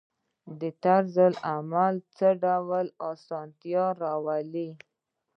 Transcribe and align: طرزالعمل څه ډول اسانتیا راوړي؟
طرزالعمل 0.83 1.95
څه 2.15 2.27
ډول 2.43 2.85
اسانتیا 3.11 3.85
راوړي؟ 4.03 4.69